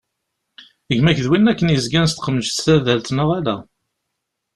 [0.97, 3.55] Gma-k d win akken yezgan s tqemjet tadalt, neɣ ala?